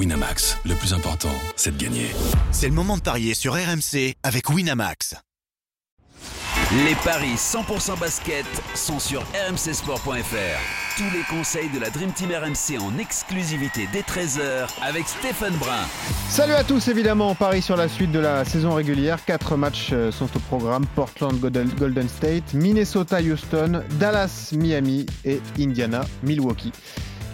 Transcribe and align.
Winamax, 0.00 0.56
le 0.64 0.74
plus 0.76 0.94
important, 0.94 1.28
c'est 1.56 1.76
de 1.76 1.84
gagner. 1.84 2.06
C'est 2.52 2.68
le 2.68 2.72
moment 2.72 2.96
de 2.96 3.02
parier 3.02 3.34
sur 3.34 3.52
RMC 3.52 4.14
avec 4.22 4.48
Winamax. 4.48 5.14
Les 6.86 6.94
paris 7.04 7.34
100% 7.34 8.00
basket 8.00 8.46
sont 8.74 8.98
sur 8.98 9.20
rmcsport.fr. 9.50 10.96
Tous 10.96 11.10
les 11.12 11.22
conseils 11.28 11.68
de 11.68 11.78
la 11.78 11.90
Dream 11.90 12.12
Team 12.12 12.30
RMC 12.30 12.80
en 12.80 12.96
exclusivité 12.98 13.90
dès 13.92 14.00
13h 14.00 14.68
avec 14.80 15.06
Stéphane 15.06 15.56
Brun. 15.56 15.84
Salut 16.30 16.54
à 16.54 16.64
tous, 16.64 16.88
évidemment, 16.88 17.32
on 17.32 17.34
parie 17.34 17.60
sur 17.60 17.76
la 17.76 17.88
suite 17.88 18.10
de 18.10 18.20
la 18.20 18.46
saison 18.46 18.72
régulière. 18.72 19.22
Quatre 19.26 19.56
matchs 19.56 19.90
euh, 19.92 20.10
sont 20.10 20.34
au 20.34 20.40
programme 20.40 20.86
Portland, 20.94 21.38
Golden 21.38 22.08
State, 22.08 22.54
Minnesota, 22.54 23.20
Houston, 23.20 23.82
Dallas, 23.98 24.54
Miami 24.56 25.04
et 25.26 25.42
Indiana, 25.58 26.06
Milwaukee. 26.22 26.72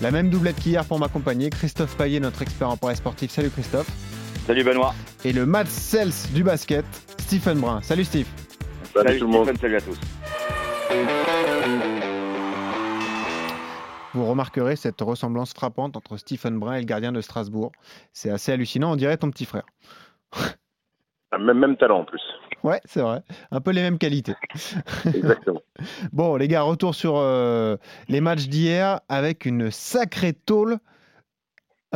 La 0.02 0.10
même 0.10 0.28
doublette 0.28 0.56
qu'hier 0.56 0.84
pour 0.84 0.98
m'accompagner, 0.98 1.48
Christophe 1.48 1.96
Payet, 1.96 2.20
notre 2.20 2.42
expert 2.42 2.68
en 2.68 2.76
paris 2.76 2.96
sportif. 2.96 3.30
Salut 3.30 3.48
Christophe. 3.48 3.88
Salut 4.46 4.62
Benoît. 4.62 4.92
Et 5.24 5.32
le 5.32 5.46
match 5.46 5.68
Cels 5.68 6.12
du 6.34 6.45
basket, 6.45 6.84
Stephen 7.18 7.59
Brun. 7.60 7.80
Salut 7.80 8.04
Steve. 8.04 8.28
Salut, 8.92 9.18
tout 9.18 9.27
le 9.27 9.32
monde. 9.32 9.56
Salut 9.59 9.77
à 9.77 9.80
tous. 9.80 9.98
Vous 14.12 14.27
remarquerez 14.27 14.77
cette 14.77 15.01
ressemblance 15.01 15.54
frappante 15.54 15.96
entre 15.96 16.18
Stephen 16.18 16.59
Brun 16.59 16.74
et 16.74 16.80
le 16.80 16.87
gardien 16.87 17.12
de 17.12 17.23
Strasbourg. 17.23 17.73
C'est 18.12 18.30
assez 18.30 18.52
hallucinant, 18.52 18.92
on 18.92 18.96
dirait 18.96 19.16
ton 19.16 19.30
petit 19.30 19.46
frère. 19.46 19.65
Ah, 21.30 21.38
même, 21.38 21.59
même 21.59 21.76
talent 21.76 22.01
en 22.01 22.04
plus. 22.04 22.23
Ouais, 22.62 22.80
c'est 22.84 23.01
vrai. 23.01 23.23
Un 23.51 23.60
peu 23.60 23.70
les 23.70 23.83
mêmes 23.83 23.98
qualités. 23.98 24.34
Exactement. 25.05 25.62
bon, 26.12 26.37
les 26.37 26.48
gars, 26.48 26.62
retour 26.62 26.95
sur 26.95 27.16
euh, 27.16 27.77
les 28.09 28.20
matchs 28.20 28.48
d'hier 28.48 29.01
avec 29.09 29.45
une 29.45 29.70
sacrée 29.70 30.32
tôle 30.32 30.79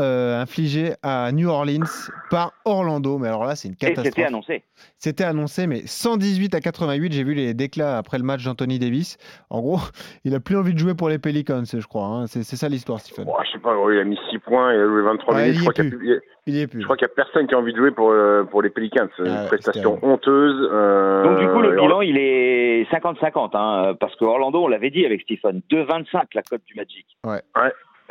euh, 0.00 0.40
infligée 0.40 0.95
à 1.02 1.30
New 1.32 1.48
Orleans 1.48 1.84
par 2.30 2.52
Orlando. 2.64 3.18
Mais 3.18 3.28
alors 3.28 3.45
là, 3.45 3.54
c'est 3.54 3.68
une 3.68 3.77
catastrophe. 3.77 4.06
C'était 4.06 4.24
annoncé. 4.24 4.62
C'était 4.98 5.25
annoncé, 5.25 5.66
mais 5.66 5.83
118 5.86 6.55
à 6.55 6.61
88. 6.61 7.12
J'ai 7.12 7.22
vu 7.25 7.34
les 7.34 7.55
déclats 7.55 7.98
après 7.98 8.19
le 8.19 8.25
match 8.25 8.44
d'Anthony 8.44 8.78
Davis. 8.78 9.19
En 9.50 9.60
gros, 9.60 9.78
il 10.25 10.34
a 10.34 10.41
plus 10.41 10.56
envie 10.56 10.72
de 10.75 10.78
jouer 10.78 10.94
pour 10.94 11.08
les 11.08 11.19
Pelicans, 11.19 11.62
je 11.64 11.86
crois. 11.86 12.06
Hein. 12.06 12.27
C'est 12.27 12.42
ça 12.44 12.69
l'histoire, 12.69 12.98
Stephen. 13.00 13.27
Oh, 13.28 13.36
je 13.44 13.52
sais 13.52 13.58
pas, 13.58 13.75
il 13.92 13.98
a 13.98 14.05
mis 14.05 14.19
6 14.30 14.38
points, 14.38 14.72
il 14.75 14.80
a 14.80 14.86
joué 14.86 15.02
23 15.02 15.34
Ouais, 15.34 15.50
minutes. 15.52 15.56
il 15.56 15.60
y 15.60 15.64
Je 15.64 15.70
est 15.70 15.72
crois 15.72 15.75
qu'il 15.75 15.84
y 15.84 15.88
a- 15.88 15.97
plus. 15.98 16.20
Il 16.47 16.55
y 16.56 16.60
est 16.62 16.66
plus. 16.66 16.80
je 16.80 16.84
crois 16.84 16.97
qu'il 16.97 17.06
n'y 17.06 17.12
a 17.12 17.14
personne 17.14 17.47
qui 17.47 17.55
a 17.55 17.58
envie 17.58 17.72
de 17.72 17.77
jouer 17.78 17.91
pour, 17.91 18.10
euh, 18.10 18.44
pour 18.44 18.62
les 18.62 18.70
Pelicans. 18.70 19.06
C'est 19.16 19.28
Ah, 19.28 19.42
Une 19.42 19.47
prestation 19.48 19.94
c'était- 19.97 20.06
honteuse. 20.06 20.69
euh, 20.72 21.22
Donc 21.25 21.38
du 21.38 21.47
coup, 21.48 21.60
le 21.60 21.77
bilan, 21.77 22.00
il 22.00 22.16
est 22.16 22.91
50-50, 22.91 23.50
hein, 23.55 23.94
parce 24.00 24.16
que 24.16 24.25
Orlando, 24.25 24.64
on 24.64 24.69
l'avait 24.69 24.91
dit 24.91 25.05
avec 25.05 25.20
Stephen, 25.20 25.60
2,25 25.70 26.34
la 26.34 26.42
cote 26.42 26.62
du 26.66 26.75
Magic. 26.75 27.06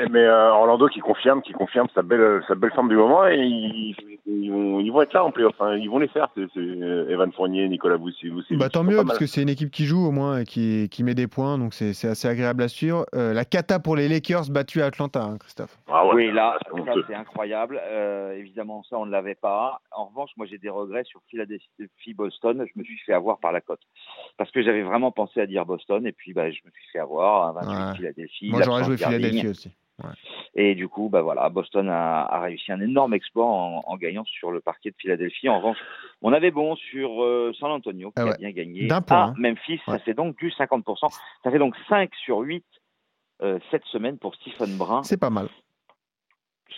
Mais 0.09 0.23
euh, 0.23 0.51
Orlando 0.51 0.87
qui 0.87 0.99
confirme, 0.99 1.41
qui 1.41 1.51
confirme 1.51 1.87
sa 1.93 2.01
belle, 2.01 2.41
sa 2.47 2.55
belle 2.55 2.71
forme 2.71 2.89
du 2.89 2.95
moment 2.95 3.27
et 3.27 3.37
ils, 3.37 3.95
ils 4.25 4.51
vont, 4.51 4.79
ils 4.79 4.89
vont 4.91 5.01
être 5.01 5.13
là 5.13 5.23
en 5.23 5.31
playoff. 5.31 5.53
Enfin, 5.59 5.75
ils 5.75 5.89
vont 5.89 5.99
les 5.99 6.07
faire. 6.07 6.29
C'est 6.35 6.45
c'est, 6.53 6.59
euh, 6.59 7.09
Evan 7.09 7.31
Fournier, 7.33 7.67
Nicolas 7.67 7.97
Vucevic. 7.97 8.57
Bah, 8.57 8.69
tant 8.69 8.83
mieux, 8.83 9.03
parce 9.05 9.17
que 9.19 9.25
c'est 9.25 9.41
une 9.41 9.49
équipe 9.49 9.71
qui 9.71 9.85
joue 9.85 10.05
au 10.05 10.11
moins 10.11 10.39
et 10.39 10.45
qui, 10.45 10.87
qui 10.89 11.03
met 11.03 11.15
des 11.15 11.27
points, 11.27 11.57
donc 11.57 11.73
c'est 11.73 11.93
c'est 11.93 12.07
assez 12.07 12.27
agréable 12.27 12.63
à 12.63 12.67
suivre. 12.67 13.05
Euh, 13.15 13.33
la 13.33 13.45
cata 13.45 13.79
pour 13.79 13.95
les 13.95 14.07
Lakers 14.07 14.49
battus 14.49 14.81
à 14.81 14.87
Atlanta, 14.87 15.23
hein, 15.23 15.37
Christophe. 15.37 15.77
Ah 15.87 16.05
ouais, 16.07 16.15
oui, 16.15 16.31
là, 16.31 16.57
c'est 16.63 16.83
ça 16.83 16.91
honteux. 16.91 17.03
c'est 17.07 17.15
incroyable. 17.15 17.81
Euh, 17.83 18.33
évidemment, 18.33 18.83
ça, 18.89 18.97
on 18.97 19.05
ne 19.05 19.11
l'avait 19.11 19.35
pas. 19.35 19.81
En 19.91 20.05
revanche, 20.05 20.31
moi, 20.37 20.45
j'ai 20.49 20.57
des 20.57 20.69
regrets 20.69 21.03
sur 21.03 21.21
Philadelphie-Boston. 21.29 22.65
Je 22.65 22.79
me 22.79 22.83
suis 22.83 22.97
fait 23.05 23.13
avoir 23.13 23.39
par 23.39 23.51
la 23.51 23.61
cote. 23.61 23.81
Parce 24.37 24.51
que 24.51 24.61
j'avais 24.61 24.83
vraiment 24.83 25.11
pensé 25.11 25.41
à 25.41 25.45
dire 25.45 25.65
Boston, 25.65 26.05
et 26.05 26.11
puis 26.11 26.33
bah, 26.33 26.49
je 26.51 26.59
me 26.65 26.71
suis 26.71 26.91
fait 26.91 26.99
avoir. 26.99 27.47
à 27.47 27.51
28 27.53 27.69
Ouais. 27.69 27.95
Philadelphie. 27.95 28.49
Moi, 28.51 28.61
j'aurais 28.63 28.83
joué. 28.83 28.97
Philadelphie 28.97 29.47
aussi. 29.47 29.71
Et 30.55 30.75
du 30.75 30.87
coup, 30.87 31.09
bah 31.09 31.21
voilà, 31.21 31.47
Boston 31.49 31.89
a, 31.89 32.23
a 32.25 32.39
réussi 32.41 32.71
un 32.71 32.81
énorme 32.81 33.13
exploit 33.13 33.45
en, 33.45 33.83
en 33.85 33.97
gagnant 33.97 34.23
sur 34.25 34.51
le 34.51 34.59
parquet 34.61 34.89
de 34.91 34.95
Philadelphie. 34.97 35.47
En 35.49 35.57
revanche, 35.57 35.77
on 36.21 36.33
avait 36.33 36.51
bon 36.51 36.75
sur 36.75 37.23
euh, 37.23 37.51
San 37.59 37.71
Antonio 37.71 38.09
qui 38.11 38.21
Ah 38.21 38.31
a 38.33 38.37
bien 38.37 38.51
gagné. 38.51 38.87
D'un 38.87 39.01
point, 39.01 39.17
à 39.17 39.23
hein. 39.27 39.33
Memphis, 39.37 39.79
Ouais. 39.87 39.97
ça 39.97 39.99
fait 39.99 40.13
donc 40.13 40.37
du 40.37 40.49
50%. 40.49 41.11
Ça 41.43 41.51
fait 41.51 41.59
donc 41.59 41.75
5 41.87 42.09
sur 42.25 42.39
8 42.39 42.65
euh, 43.41 43.59
cette 43.71 43.85
semaine 43.85 44.17
pour 44.17 44.35
Stephen 44.35 44.75
Brun. 44.77 45.03
C'est 45.03 45.19
pas 45.19 45.29
mal. 45.29 45.47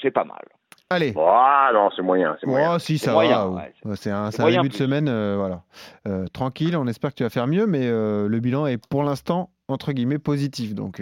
C'est 0.01 0.11
pas 0.11 0.23
mal. 0.25 0.43
Allez. 0.89 1.13
Ah 1.17 1.71
non, 1.73 1.89
c'est 1.95 2.01
moyen. 2.01 2.35
C'est 2.41 2.47
moyen. 2.47 2.75
Oh, 2.75 2.79
si, 2.79 2.97
ça 2.97 3.13
moyen, 3.13 3.45
va. 3.47 3.49
ouais. 3.85 3.95
C'est 3.95 4.11
un, 4.11 4.25
un 4.25 4.31
moyen 4.39 4.61
début 4.61 4.73
de 4.73 4.77
semaine, 4.77 5.07
euh, 5.07 5.37
voilà. 5.37 5.63
Euh, 6.07 6.25
tranquille, 6.33 6.75
on 6.75 6.85
espère 6.85 7.11
que 7.11 7.15
tu 7.15 7.23
vas 7.23 7.29
faire 7.29 7.47
mieux, 7.47 7.65
mais 7.65 7.87
euh, 7.87 8.27
le 8.27 8.39
bilan 8.41 8.65
est 8.67 8.77
pour 8.89 9.03
l'instant, 9.03 9.51
entre 9.69 9.93
guillemets, 9.93 10.19
positif. 10.19 10.75
Donc, 10.75 11.01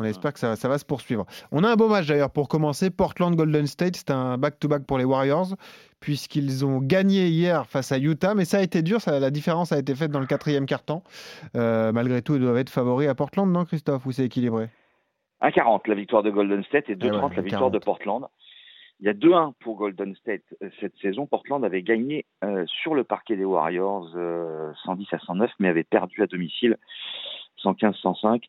on 0.00 0.04
espère 0.04 0.32
que 0.32 0.38
ça, 0.38 0.56
ça 0.56 0.68
va 0.68 0.78
se 0.78 0.84
poursuivre. 0.84 1.26
On 1.52 1.62
a 1.64 1.68
un 1.68 1.76
beau 1.76 1.88
match 1.88 2.06
d'ailleurs 2.06 2.30
pour 2.30 2.48
commencer. 2.48 2.90
Portland 2.90 3.34
Golden 3.34 3.66
State, 3.66 3.96
c'est 3.96 4.10
un 4.10 4.38
back-to-back 4.38 4.84
pour 4.86 4.98
les 4.98 5.04
Warriors, 5.04 5.56
puisqu'ils 6.00 6.64
ont 6.64 6.78
gagné 6.78 7.28
hier 7.28 7.66
face 7.66 7.92
à 7.92 7.98
Utah, 7.98 8.34
mais 8.34 8.44
ça 8.44 8.58
a 8.58 8.62
été 8.62 8.82
dur. 8.82 9.00
Ça, 9.00 9.20
la 9.20 9.30
différence 9.30 9.72
a 9.72 9.78
été 9.78 9.94
faite 9.94 10.10
dans 10.10 10.20
le 10.20 10.26
quatrième 10.26 10.66
quart-temps. 10.66 11.02
Euh, 11.56 11.92
malgré 11.92 12.22
tout, 12.22 12.34
ils 12.34 12.40
doivent 12.40 12.58
être 12.58 12.70
favoris 12.70 13.08
à 13.08 13.14
Portland, 13.14 13.50
non, 13.50 13.64
Christophe 13.64 14.06
Ou 14.06 14.12
c'est 14.12 14.24
équilibré? 14.24 14.68
1,40 15.42 15.88
la 15.88 15.94
victoire 15.94 16.22
de 16.22 16.30
Golden 16.30 16.62
State 16.64 16.90
et 16.90 16.96
2,30 16.96 16.98
Eh 17.02 17.10
ouais, 17.10 17.36
la 17.36 17.42
victoire 17.42 17.70
de 17.70 17.78
1,40. 17.78 17.84
Portland. 17.84 18.26
Il 19.00 19.06
y 19.06 19.08
a 19.08 19.14
2-1 19.14 19.54
pour 19.60 19.76
Golden 19.76 20.14
State 20.16 20.42
euh, 20.62 20.68
cette 20.78 20.96
saison. 20.98 21.26
Portland 21.26 21.64
avait 21.64 21.82
gagné 21.82 22.26
euh, 22.44 22.64
sur 22.66 22.94
le 22.94 23.02
parquet 23.02 23.34
des 23.34 23.46
Warriors 23.46 24.10
euh, 24.14 24.72
110 24.84 25.06
à 25.12 25.18
109, 25.18 25.50
mais 25.58 25.68
avait 25.68 25.84
perdu 25.84 26.22
à 26.22 26.26
domicile 26.26 26.76
115-105. 27.64 28.44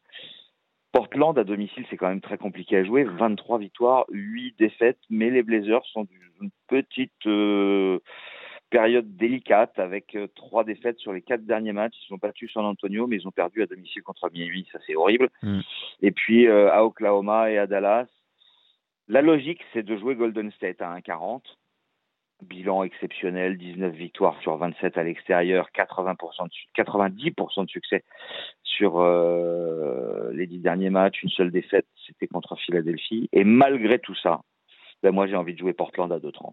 Portland 0.92 1.38
à 1.38 1.44
domicile, 1.44 1.86
c'est 1.90 1.98
quand 1.98 2.10
même 2.10 2.22
très 2.22 2.38
compliqué 2.38 2.78
à 2.78 2.84
jouer. 2.84 3.04
23 3.04 3.60
victoires, 3.60 4.06
8 4.10 4.56
défaites, 4.58 5.00
mais 5.10 5.30
les 5.30 5.44
Blazers 5.44 5.86
sont 5.86 6.04
d'une 6.04 6.52
petite 6.68 7.26
euh, 7.28 8.00
période 8.70 9.16
délicate 9.16 9.78
avec 9.80 10.16
euh, 10.16 10.28
trois 10.36 10.64
défaites 10.64 10.98
sur 11.00 11.14
les 11.14 11.22
quatre 11.22 11.46
derniers 11.46 11.74
matchs. 11.74 11.96
Ils 12.10 12.14
ont 12.14 12.18
battu 12.18 12.50
San 12.50 12.66
Antonio, 12.66 13.08
mais 13.08 13.18
ils 13.18 13.28
ont 13.28 13.32
perdu 13.32 13.62
à 13.62 13.68
domicile 13.68 14.04
contre 14.04 14.30
Miami. 14.34 14.68
Ça, 14.72 14.80
c'est 14.86 14.96
horrible. 14.96 15.30
Mm. 15.44 15.60
Et 16.02 16.12
puis 16.12 16.48
euh, 16.48 16.72
à 16.72 16.84
Oklahoma 16.84 17.52
et 17.52 17.58
à 17.58 17.68
Dallas. 17.68 18.08
La 19.08 19.22
logique, 19.22 19.62
c'est 19.74 19.84
de 19.84 19.98
jouer 19.98 20.16
Golden 20.16 20.52
State 20.52 20.82
à 20.82 20.98
1,40. 20.98 21.42
Bilan 22.42 22.84
exceptionnel, 22.84 23.58
19 23.58 23.94
victoires 23.94 24.40
sur 24.42 24.58
27 24.58 24.98
à 24.98 25.04
l'extérieur, 25.04 25.70
80% 25.76 26.46
de, 26.48 26.52
su- 26.52 26.68
90% 26.76 27.66
de 27.66 27.70
succès 27.70 28.04
sur 28.64 29.00
euh, 29.00 30.32
les 30.34 30.48
dix 30.48 30.60
derniers 30.60 30.90
matchs. 30.90 31.24
Une 31.24 31.30
seule 31.30 31.52
défaite, 31.52 31.86
c'était 32.08 32.28
contre 32.28 32.56
Philadelphie. 32.58 33.30
Et 33.32 33.44
malgré 33.44 34.00
tout 34.00 34.16
ça, 34.16 34.42
ben 35.04 35.12
moi 35.12 35.28
j'ai 35.28 35.36
envie 35.36 35.54
de 35.54 35.60
jouer 35.60 35.74
Portland 35.74 36.12
à 36.12 36.18
2,30. 36.20 36.52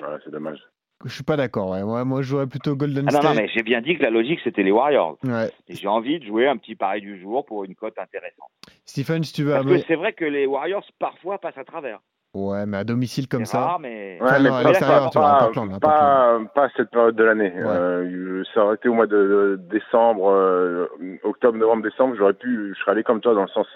Ouais, 0.00 0.06
c'est 0.24 0.30
dommage. 0.30 0.58
Je 1.04 1.12
suis 1.12 1.24
pas 1.24 1.36
d'accord. 1.36 1.70
Ouais. 1.70 1.82
Moi, 1.82 2.04
moi, 2.04 2.22
je 2.22 2.28
jouerais 2.28 2.46
plutôt 2.46 2.76
Golden 2.76 3.06
Ah 3.08 3.12
non, 3.12 3.18
State. 3.20 3.34
non, 3.34 3.40
mais 3.42 3.48
j'ai 3.48 3.64
bien 3.64 3.80
dit 3.80 3.96
que 3.98 4.02
la 4.04 4.10
logique, 4.10 4.38
c'était 4.44 4.62
les 4.62 4.70
Warriors. 4.70 5.18
Ouais. 5.24 5.50
Et 5.66 5.74
j'ai 5.74 5.88
envie 5.88 6.20
de 6.20 6.24
jouer 6.24 6.46
un 6.46 6.56
petit 6.56 6.76
pari 6.76 7.00
du 7.00 7.20
jour 7.20 7.44
pour 7.44 7.64
une 7.64 7.74
cote 7.74 7.98
intéressante. 7.98 8.50
Stephen, 8.84 9.24
si 9.24 9.32
tu 9.32 9.42
veux. 9.42 9.52
Parce 9.52 9.66
que 9.66 9.78
c'est 9.78 9.96
vrai 9.96 10.12
que 10.12 10.24
les 10.24 10.46
Warriors, 10.46 10.84
parfois, 11.00 11.38
passent 11.40 11.58
à 11.58 11.64
travers. 11.64 11.98
Ouais, 12.34 12.64
mais 12.64 12.78
à 12.78 12.84
domicile 12.84 13.28
comme 13.28 13.44
ça. 13.44 13.58
rare, 13.60 13.80
mais... 13.80 14.18
Ouais, 14.20 14.28
Enfin, 15.48 15.66
mais 15.66 15.78
pas- 15.80 16.38
pas, 16.54 16.68
cette 16.76 16.90
période 16.90 17.14
de 17.14 17.24
l'année. 17.24 17.52
Ouais. 17.54 17.62
Euh, 17.66 18.42
ça 18.54 18.64
aurait 18.64 18.76
été 18.76 18.88
au 18.88 18.94
mois 18.94 19.06
de, 19.06 19.16
de 19.16 19.60
décembre, 19.70 20.30
euh, 20.30 20.86
octobre, 21.24 21.58
novembre, 21.58 21.82
décembre. 21.82 22.14
J'aurais 22.16 22.32
pu, 22.32 22.72
je 22.74 22.80
serais 22.80 22.92
allé 22.92 23.02
comme 23.04 23.20
toi 23.20 23.34
dans 23.34 23.42
le 23.42 23.48
sens 23.48 23.66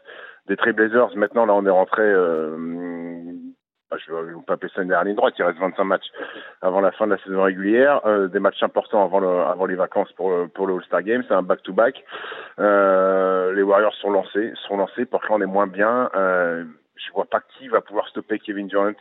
des 0.48 0.56
Trailblazers. 0.56 1.14
Maintenant, 1.16 1.44
là, 1.44 1.52
on 1.54 1.66
est 1.66 1.70
rentré. 1.70 2.02
Euh, 2.02 2.56
ah, 3.90 3.96
je 4.04 4.10
ne 4.12 4.16
vais 4.22 4.42
pas 4.46 4.54
appeler 4.54 4.72
ça 4.74 4.80
une 4.82 4.88
dernière 4.88 5.04
ligne 5.04 5.16
droite. 5.16 5.34
Il 5.38 5.44
reste 5.44 5.58
25 5.58 5.84
matchs 5.84 6.06
avant 6.62 6.80
la 6.80 6.92
fin 6.92 7.06
de 7.06 7.12
la 7.12 7.18
saison 7.24 7.42
régulière, 7.42 8.00
euh, 8.06 8.26
des 8.28 8.40
matchs 8.40 8.62
importants 8.62 9.04
avant, 9.04 9.20
le, 9.20 9.28
avant 9.28 9.66
les 9.66 9.76
vacances 9.76 10.10
pour, 10.12 10.30
le- 10.30 10.48
pour 10.48 10.66
le 10.66 10.74
All-Star 10.76 11.02
Game. 11.02 11.22
C'est 11.28 11.34
un 11.34 11.42
back-to-back. 11.42 12.02
Euh, 12.58 13.52
les 13.54 13.62
Warriors 13.62 13.94
sont 13.96 14.10
lancés, 14.10 14.52
sont 14.66 14.76
lancés. 14.78 15.04
Portland 15.04 15.42
est 15.42 15.46
moins 15.46 15.66
bien. 15.66 16.10
Euh, 16.16 16.64
je 16.96 17.12
vois 17.12 17.26
pas 17.26 17.40
qui 17.40 17.68
va 17.68 17.80
pouvoir 17.80 18.08
stopper 18.08 18.38
Kevin 18.38 18.66
Durant. 18.66 18.94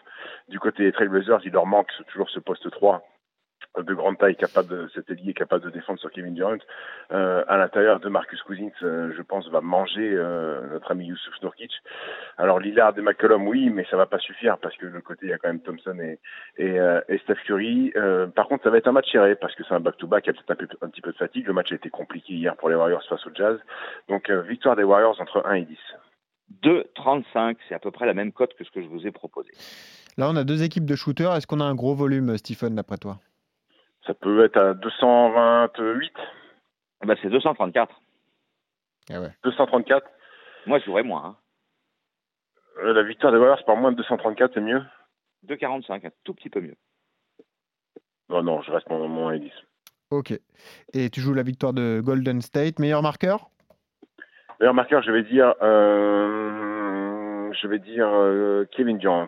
Du 0.49 0.59
côté 0.59 0.83
des 0.83 0.91
Trailblazers. 0.91 1.41
Il 1.45 1.53
leur 1.53 1.65
manque 1.65 1.91
toujours 2.07 2.29
ce 2.29 2.39
poste 2.39 2.69
3 2.69 3.03
de 3.83 3.93
grande 3.93 4.17
taille 4.17 4.35
capable 4.35 4.69
de 4.69 4.87
cet 4.93 5.09
ailier 5.09 5.33
capable 5.33 5.65
de 5.65 5.69
défendre 5.69 5.99
sur 5.99 6.11
Kevin 6.11 6.33
Durant. 6.33 6.57
Euh, 7.11 7.43
à 7.47 7.57
l'intérieur 7.57 7.99
de 7.99 8.09
Marcus 8.09 8.41
Cousins 8.43 8.69
euh, 8.83 9.11
je 9.15 9.21
pense 9.21 9.49
va 9.49 9.61
manger 9.61 10.13
euh, 10.13 10.67
notre 10.71 10.91
ami 10.91 11.07
Youssouf 11.07 11.41
Nurkic. 11.41 11.71
Alors 12.37 12.59
Lillard 12.59 12.97
et 12.97 13.01
McCollum 13.01 13.47
oui 13.47 13.69
mais 13.69 13.85
ça 13.89 13.97
va 13.97 14.05
pas 14.05 14.19
suffire 14.19 14.57
parce 14.59 14.75
que 14.77 14.85
de 14.85 14.99
côté 14.99 15.25
il 15.25 15.29
y 15.29 15.33
a 15.33 15.37
quand 15.37 15.49
même 15.49 15.61
Thompson 15.61 15.97
et 15.99 16.19
et, 16.57 16.79
euh, 16.79 17.01
et 17.09 17.17
Steph 17.19 17.41
Curry. 17.45 17.91
Euh, 17.95 18.27
par 18.27 18.47
contre 18.47 18.63
ça 18.63 18.69
va 18.69 18.77
être 18.77 18.87
un 18.87 18.93
match 18.93 19.11
serré 19.11 19.35
parce 19.35 19.53
que 19.55 19.63
c'est 19.63 19.73
un 19.73 19.79
back 19.79 19.97
to 19.97 20.07
back 20.07 20.25
il 20.25 20.33
y 20.33 20.37
a 20.37 20.41
peut-être 20.41 20.77
un, 20.81 20.87
un 20.87 20.89
petit 20.89 21.01
peu 21.01 21.11
de 21.11 21.17
fatigue. 21.17 21.47
Le 21.47 21.53
match 21.53 21.71
a 21.71 21.75
été 21.75 21.89
compliqué 21.89 22.33
hier 22.33 22.55
pour 22.55 22.69
les 22.69 22.75
Warriors 22.75 23.03
face 23.07 23.25
au 23.27 23.31
Jazz. 23.33 23.59
Donc 24.09 24.29
victoire 24.29 24.75
des 24.75 24.83
Warriors 24.83 25.19
entre 25.19 25.45
1 25.45 25.53
et 25.55 25.65
10 25.65 25.77
2,35, 26.65 27.57
c'est 27.69 27.75
à 27.75 27.79
peu 27.79 27.91
près 27.91 28.05
la 28.05 28.13
même 28.13 28.31
cote 28.31 28.53
que 28.55 28.63
ce 28.63 28.71
que 28.71 28.81
je 28.81 28.87
vous 28.87 29.05
ai 29.05 29.11
proposé. 29.11 29.51
Là, 30.17 30.29
on 30.29 30.35
a 30.35 30.43
deux 30.43 30.63
équipes 30.63 30.85
de 30.85 30.95
shooters. 30.95 31.35
Est-ce 31.35 31.45
qu'on 31.47 31.59
a 31.59 31.65
un 31.65 31.75
gros 31.75 31.93
volume, 31.93 32.37
Stephen, 32.37 32.75
d'après 32.75 32.97
toi? 32.97 33.19
Ça 34.07 34.13
peut 34.13 34.43
être 34.45 34.57
à 34.57 34.73
228 34.73 36.11
Eh 37.03 37.07
ben, 37.07 37.15
c'est 37.21 37.29
234. 37.29 37.93
Ah 39.11 39.21
ouais. 39.21 39.29
234 39.43 40.07
Moi, 40.65 40.79
je 40.79 40.85
jouerais 40.85 41.03
moins. 41.03 41.25
hein. 41.25 41.35
Euh, 42.83 42.93
La 42.93 43.03
victoire 43.03 43.31
des 43.31 43.37
Warriors 43.37 43.63
par 43.65 43.75
moins 43.75 43.91
de 43.91 43.97
234, 43.97 44.53
c'est 44.55 44.61
mieux? 44.61 44.81
2,45, 45.47 46.07
un 46.07 46.09
tout 46.23 46.33
petit 46.33 46.49
peu 46.49 46.61
mieux. 46.61 46.75
Non, 48.29 48.41
non, 48.41 48.61
je 48.63 48.71
reste 48.71 48.89
mon, 48.89 49.07
mon 49.07 49.29
1,10. 49.31 49.51
Ok. 50.11 50.33
Et 50.93 51.09
tu 51.09 51.19
joues 51.21 51.33
la 51.33 51.43
victoire 51.43 51.73
de 51.73 52.01
Golden 52.03 52.41
State. 52.41 52.79
Meilleur 52.79 53.01
marqueur? 53.03 53.49
Meilleur 54.59 54.73
marqueur, 54.73 55.01
je 55.03 55.11
vais 55.11 55.23
dire, 55.23 55.53
euh, 55.61 57.51
je 57.61 57.67
vais 57.67 57.79
dire 57.79 58.07
euh, 58.07 58.65
Kevin 58.75 58.97
Durant. 58.97 59.27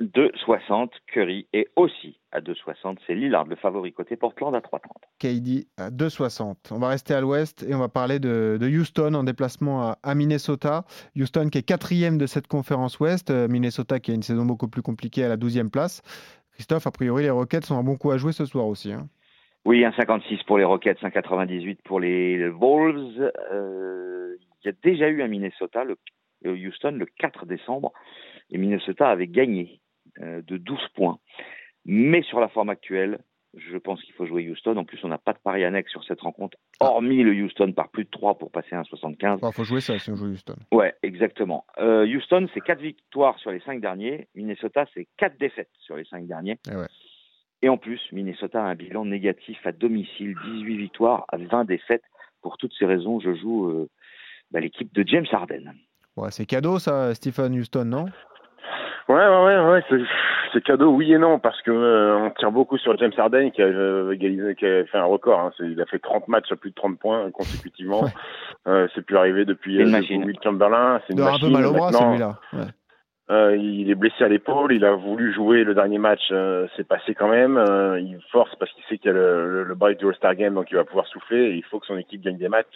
2,60, 0.00 0.88
Curry 1.06 1.46
est 1.52 1.68
aussi 1.76 2.18
à 2.32 2.40
2,60. 2.40 2.96
C'est 3.06 3.14
Lillard, 3.14 3.46
le 3.46 3.54
favori 3.54 3.92
côté 3.92 4.16
Portland 4.16 4.52
à 4.54 4.58
3,30. 4.58 4.80
KD 5.20 5.66
à 5.76 5.90
2,60. 5.90 6.56
On 6.72 6.78
va 6.80 6.88
rester 6.88 7.14
à 7.14 7.20
l'ouest 7.20 7.62
et 7.62 7.74
on 7.74 7.78
va 7.78 7.88
parler 7.88 8.18
de, 8.18 8.58
de 8.60 8.68
Houston 8.68 9.14
en 9.14 9.22
déplacement 9.22 9.82
à, 9.82 9.98
à 10.02 10.14
Minnesota. 10.16 10.84
Houston 11.16 11.48
qui 11.48 11.58
est 11.58 11.62
quatrième 11.62 12.18
de 12.18 12.26
cette 12.26 12.48
conférence 12.48 12.98
ouest. 12.98 13.30
Euh, 13.30 13.46
Minnesota 13.46 14.00
qui 14.00 14.10
a 14.10 14.14
une 14.14 14.22
saison 14.24 14.44
beaucoup 14.44 14.66
plus 14.68 14.82
compliquée 14.82 15.24
à 15.24 15.28
la 15.28 15.36
12e 15.36 15.70
place. 15.70 16.02
Christophe, 16.54 16.86
a 16.88 16.90
priori, 16.90 17.22
les 17.22 17.30
Rockets 17.30 17.64
sont 17.64 17.78
un 17.78 17.84
bon 17.84 17.96
coup 17.96 18.10
à 18.10 18.16
jouer 18.18 18.32
ce 18.32 18.46
soir 18.46 18.66
aussi. 18.66 18.92
hein. 18.92 19.08
Oui, 19.64 19.80
1,56 19.80 20.44
pour 20.44 20.58
les 20.58 20.64
Rockets, 20.64 21.00
1,98 21.00 21.78
pour 21.84 21.98
les 21.98 22.48
Wolves. 22.48 23.32
Euh, 23.50 24.36
il 24.62 24.66
y 24.66 24.70
a 24.70 24.74
déjà 24.82 25.08
eu 25.08 25.22
un 25.22 25.28
Minnesota, 25.28 25.84
le, 25.84 25.96
Houston, 26.44 26.92
le 26.92 27.06
4 27.06 27.46
décembre, 27.46 27.92
et 28.50 28.58
Minnesota 28.58 29.08
avait 29.08 29.26
gagné 29.26 29.80
euh, 30.20 30.42
de 30.42 30.58
12 30.58 30.78
points. 30.94 31.18
Mais 31.86 32.22
sur 32.22 32.40
la 32.40 32.48
forme 32.48 32.70
actuelle, 32.70 33.20
je 33.56 33.76
pense 33.78 34.02
qu'il 34.02 34.14
faut 34.14 34.26
jouer 34.26 34.48
Houston. 34.50 34.76
En 34.76 34.84
plus, 34.84 35.02
on 35.04 35.08
n'a 35.08 35.18
pas 35.18 35.32
de 35.32 35.38
pari 35.38 35.64
annexe 35.64 35.90
sur 35.90 36.04
cette 36.04 36.20
rencontre, 36.20 36.58
hormis 36.80 37.22
le 37.22 37.32
Houston 37.32 37.72
par 37.72 37.88
plus 37.88 38.04
de 38.04 38.10
3 38.10 38.36
pour 38.36 38.50
passer 38.50 38.74
à 38.74 38.82
1,75. 38.82 39.38
Il 39.42 39.52
faut 39.52 39.64
jouer 39.64 39.80
ça 39.80 39.98
si 39.98 40.10
on 40.10 40.16
joue 40.16 40.26
Houston. 40.26 40.56
Ouais, 40.72 40.94
exactement. 41.02 41.64
Euh, 41.78 42.06
Houston, 42.06 42.48
c'est 42.52 42.60
4 42.60 42.80
victoires 42.80 43.38
sur 43.38 43.50
les 43.50 43.60
5 43.60 43.80
derniers. 43.80 44.28
Minnesota, 44.34 44.86
c'est 44.92 45.06
4 45.18 45.38
défaites 45.38 45.70
sur 45.78 45.96
les 45.96 46.04
5 46.04 46.26
derniers. 46.26 46.58
Eh 46.70 46.76
ouais. 46.76 46.86
Et 47.64 47.68
en 47.70 47.78
plus, 47.78 47.98
Minnesota 48.12 48.62
a 48.62 48.66
un 48.66 48.74
bilan 48.74 49.06
négatif 49.06 49.56
à 49.66 49.72
domicile, 49.72 50.34
18 50.44 50.76
victoires 50.76 51.24
à 51.32 51.38
20 51.38 51.64
défaites. 51.64 52.02
Pour 52.42 52.58
toutes 52.58 52.74
ces 52.78 52.84
raisons, 52.84 53.20
je 53.20 53.32
joue 53.34 53.70
euh, 53.70 53.88
bah, 54.50 54.60
l'équipe 54.60 54.92
de 54.94 55.02
James 55.06 55.24
Harden. 55.32 55.72
Ouais, 56.14 56.30
c'est 56.30 56.44
cadeau 56.44 56.78
ça, 56.78 57.14
Stephen 57.14 57.58
Houston, 57.58 57.86
non? 57.86 58.04
Ouais, 59.08 59.14
ouais, 59.14 59.44
ouais, 59.44 59.70
ouais 59.70 59.82
c'est, 59.88 59.96
c'est 60.52 60.62
cadeau, 60.62 60.90
oui 60.90 61.10
et 61.14 61.16
non, 61.18 61.38
parce 61.38 61.60
que 61.62 61.70
euh, 61.70 62.18
on 62.18 62.30
tire 62.32 62.52
beaucoup 62.52 62.76
sur 62.76 62.98
James 62.98 63.12
Harden 63.16 63.50
qui 63.50 63.62
a, 63.62 63.64
euh, 63.64 64.12
égalisé, 64.12 64.54
qui 64.56 64.66
a 64.66 64.84
fait 64.84 64.98
un 64.98 65.04
record. 65.04 65.40
Hein. 65.40 65.52
C'est- 65.56 65.64
il 65.64 65.80
a 65.80 65.86
fait 65.86 65.98
30 65.98 66.28
matchs 66.28 66.52
à 66.52 66.56
plus 66.56 66.68
de 66.70 66.74
30 66.74 66.98
points 66.98 67.30
consécutivement. 67.30 68.02
Ouais. 68.04 68.10
Euh, 68.66 68.88
c'est 68.94 69.04
plus 69.06 69.16
arrivé 69.16 69.46
depuis 69.46 69.76
C'est 69.76 69.82
une 69.84 69.88
euh, 69.88 69.92
machine. 69.92 70.20
depuis 70.20 70.34
Will 70.34 70.40
Chamberlain. 70.44 71.00
C'est 71.06 71.14
Il 71.14 71.16
une 71.16 71.20
avoir 71.20 71.34
un 71.36 71.38
peu 71.38 71.48
machine. 71.48 71.60
mal 71.62 71.66
au 71.66 71.72
bras 71.78 71.92
celui-là. 71.92 72.38
Ouais. 72.52 72.70
Euh, 73.30 73.56
il 73.56 73.90
est 73.90 73.94
blessé 73.94 74.22
à 74.22 74.28
l'épaule, 74.28 74.72
il 74.74 74.84
a 74.84 74.92
voulu 74.92 75.32
jouer 75.32 75.64
le 75.64 75.74
dernier 75.74 75.96
match, 75.96 76.20
euh, 76.30 76.66
c'est 76.76 76.86
passé 76.86 77.14
quand 77.14 77.28
même. 77.28 77.56
Euh, 77.56 77.98
il 77.98 78.18
force 78.30 78.54
parce 78.56 78.70
qu'il 78.72 78.84
sait 78.84 78.98
qu'il 78.98 79.06
y 79.06 79.14
a 79.14 79.16
le, 79.16 79.50
le, 79.50 79.64
le 79.64 79.74
break 79.74 79.98
du 79.98 80.06
All-Star 80.06 80.34
Game, 80.34 80.52
donc 80.52 80.66
il 80.70 80.76
va 80.76 80.84
pouvoir 80.84 81.06
souffler. 81.06 81.38
Et 81.46 81.54
il 81.54 81.64
faut 81.64 81.80
que 81.80 81.86
son 81.86 81.96
équipe 81.96 82.20
gagne 82.20 82.36
des 82.36 82.50
matchs 82.50 82.66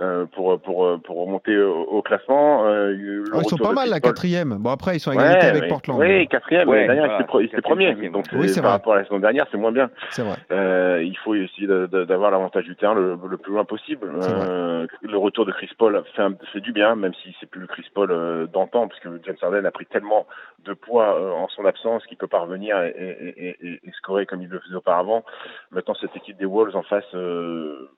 euh, 0.00 0.24
pour 0.34 0.58
pour 0.62 0.98
pour 1.02 1.26
remonter 1.26 1.58
au, 1.58 1.82
au 1.82 2.00
classement. 2.00 2.66
Euh, 2.66 2.94
Oh, 3.34 3.38
ils 3.42 3.48
sont 3.48 3.56
retour 3.56 3.68
pas 3.68 3.74
mal 3.74 3.90
la 3.90 3.96
Chris 3.96 4.00
Paul- 4.00 4.10
quatrième. 4.12 4.56
Bon 4.60 4.70
après 4.70 4.96
ils 4.96 5.00
sont 5.00 5.10
à 5.10 5.14
égalité 5.14 5.46
avec 5.46 5.62
mais- 5.64 5.68
Portland. 5.68 5.98
Oui, 6.00 6.26
quatrième. 6.28 6.68
Ouais, 6.68 6.86
l'année 6.86 6.86
dernière, 6.86 7.04
voilà, 7.04 7.18
c'était 7.18 7.28
pro- 7.28 7.40
c'était 7.42 7.56
quatrième, 7.56 7.76
premier. 7.76 7.94
cinquième, 7.94 8.12
Donc 8.12 8.24
ouais. 8.32 8.38
Oui, 8.38 8.48
c'est- 8.48 8.54
c'est 8.54 8.60
par 8.62 8.70
vrai. 8.70 8.78
rapport 8.78 8.92
à 8.94 8.96
la 8.96 9.02
saison 9.04 9.18
dernière, 9.18 9.46
c'est 9.50 9.58
moins 9.58 9.72
bien. 9.72 9.90
C'est 10.10 10.22
vrai. 10.22 10.36
Euh, 10.52 11.02
il 11.04 11.16
faut 11.18 11.34
essayer 11.34 11.66
d'avoir 11.66 12.30
l'avantage 12.30 12.64
du 12.64 12.76
terrain 12.76 12.94
le, 12.94 13.18
le 13.28 13.36
plus 13.36 13.52
loin 13.52 13.64
possible. 13.66 14.08
Euh, 14.22 14.86
le 15.02 15.18
retour 15.18 15.44
de 15.44 15.52
Chris 15.52 15.70
Paul 15.76 16.02
fait, 16.16 16.22
un- 16.22 16.34
fait 16.52 16.60
du 16.60 16.72
bien, 16.72 16.94
même 16.96 17.12
si 17.22 17.34
c'est 17.40 17.48
plus 17.50 17.60
le 17.60 17.66
Chris 17.66 17.84
Paul 17.94 18.10
euh, 18.10 18.46
d'antan, 18.46 18.88
parce 18.88 19.00
que 19.00 19.08
James 19.26 19.36
Harden 19.42 19.66
a 19.66 19.70
pris 19.70 19.81
tellement 19.84 20.26
de 20.60 20.72
poids 20.72 21.18
euh, 21.18 21.30
en 21.30 21.48
son 21.48 21.64
absence 21.64 22.04
qu'il 22.06 22.16
peut 22.16 22.26
pas 22.26 22.40
revenir 22.40 22.80
et, 22.82 23.80
scorer 23.98 24.26
comme 24.26 24.42
il 24.42 24.48
le 24.48 24.60
faisait 24.60 24.74
auparavant. 24.74 25.24
Maintenant, 25.70 25.94
cette 25.94 26.16
équipe 26.16 26.36
des 26.36 26.44
Wolves 26.44 26.76
en 26.76 26.82
face, 26.82 27.04
euh, 27.14 27.90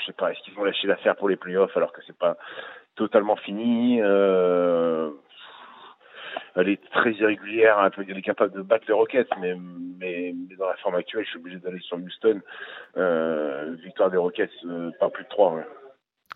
je 0.00 0.06
sais 0.06 0.12
pas, 0.12 0.32
est-ce 0.32 0.40
qu'ils 0.42 0.54
vont 0.54 0.64
lâcher 0.64 0.86
l'affaire 0.86 1.16
pour 1.16 1.28
les 1.28 1.36
playoffs 1.36 1.76
alors 1.76 1.92
que 1.92 2.00
c'est 2.06 2.16
pas 2.16 2.36
totalement 2.96 3.36
fini 3.36 4.00
euh, 4.02 5.10
elle 6.56 6.68
est 6.68 6.82
très 6.90 7.12
irrégulière, 7.12 7.90
peu, 7.94 8.04
elle 8.08 8.18
est 8.18 8.22
capable 8.22 8.52
de 8.52 8.62
battre 8.62 8.84
les 8.88 8.94
Rockets, 8.94 9.28
mais, 9.40 9.54
mais, 9.98 10.34
dans 10.58 10.66
la 10.66 10.76
forme 10.76 10.96
actuelle, 10.96 11.24
je 11.24 11.30
suis 11.30 11.38
obligé 11.38 11.58
d'aller 11.58 11.78
sur 11.78 11.96
Houston. 11.96 12.40
Victoire 13.84 14.10
des 14.10 14.16
Rockets, 14.16 14.50
pas 14.98 15.10
plus 15.10 15.24
de 15.24 15.28
3. 15.28 15.54
Ouais. 15.54 15.62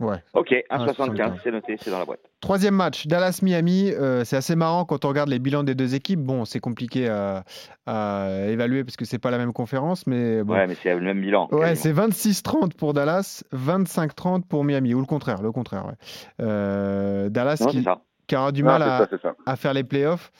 Ouais. 0.01 0.17
Ok, 0.33 0.51
1,75. 0.71 1.15
1,75, 1.17 1.33
c'est 1.45 1.51
noté, 1.53 1.77
c'est 1.81 1.91
dans 1.91 2.01
la 2.01 2.05
boîte. 2.05 2.21
Troisième 2.41 2.75
match, 2.75 3.07
Dallas-Miami. 3.07 3.93
Euh, 3.93 4.25
c'est 4.25 4.37
assez 4.37 4.57
marrant 4.57 4.85
quand 4.85 5.05
on 5.05 5.09
regarde 5.09 5.29
les 5.29 5.39
bilans 5.39 5.63
des 5.63 5.75
deux 5.77 5.95
équipes. 5.95 6.21
Bon, 6.21 6.45
c'est 6.45 6.59
compliqué 6.61 7.09
à, 7.09 7.45
à 7.87 8.29
évaluer 8.49 8.83
parce 8.83 8.97
que 8.97 9.05
c'est 9.05 9.19
pas 9.21 9.31
la 9.31 9.39
même 9.39 9.53
conférence, 9.53 10.07
mais 10.07 10.43
bon. 10.43 10.55
Ouais, 10.55 10.67
mais 10.67 10.75
c'est 10.83 10.93
le 10.95 11.01
même 11.01 11.21
bilan. 11.21 11.49
Ouais, 11.53 11.77
c'est 11.77 11.93
26-30 11.93 12.75
pour 12.77 12.93
Dallas, 12.93 13.45
25-30 13.55 14.43
pour 14.43 14.65
Miami, 14.65 14.95
ou 14.95 15.01
le 15.01 15.07
contraire, 15.07 15.43
le 15.43 15.53
contraire. 15.53 15.87
ouais. 15.87 15.95
Euh, 16.43 17.29
Dallas 17.29 17.59
Non, 17.61 17.69
qui, 17.69 17.85
qui 18.27 18.37
aura 18.37 18.51
du 18.53 18.63
mal 18.65 18.83
ça. 18.83 19.09
à 19.47 19.57
faire 19.57 19.75
les 19.75 19.85
playoffs. 19.85 20.33